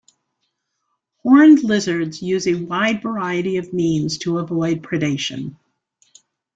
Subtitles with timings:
[1.17, 5.57] Horned lizards use a wide variety of means to avoid predation.